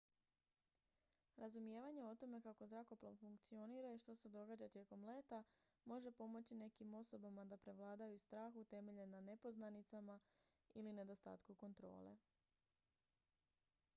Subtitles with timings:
[1.37, 5.43] razumijevanje o tome kako zrakoplov funkcionira i što se događa tijekom leta
[5.85, 10.19] može pomoći nekim osobama da prevladaju strah utemeljen na nepoznanicama
[10.73, 12.17] ili nedostatku kontrole